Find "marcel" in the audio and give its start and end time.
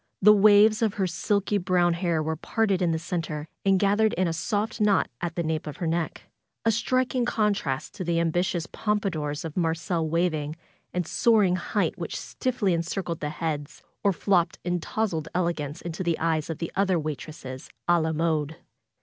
9.55-10.09